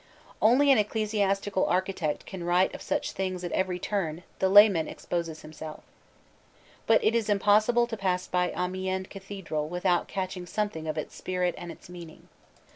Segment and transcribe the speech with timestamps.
[0.41, 5.43] Only an ecclesiastical architect can write of such things at every turn the layman exposes
[5.43, 5.83] himself.
[6.87, 11.53] But it is impossible to pass by Amiens cathedral without catching something of its spirit
[11.55, 12.29] and its meaning.